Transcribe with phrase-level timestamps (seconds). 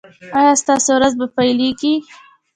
[0.37, 1.93] ایا ستاسو ورځ به پیلیږي؟